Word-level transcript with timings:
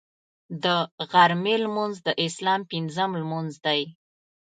د 0.63 0.65
غرمې 1.11 1.55
لمونځ 1.63 1.95
د 2.07 2.09
اسلام 2.25 2.61
پنځم 2.71 3.09
لمونځ 3.21 3.51
دی 3.65 3.81